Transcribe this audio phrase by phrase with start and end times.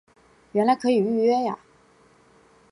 [0.53, 1.59] 原来可以预约呀